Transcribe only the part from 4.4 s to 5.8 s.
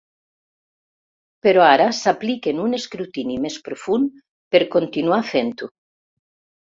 per continuar fent-ho.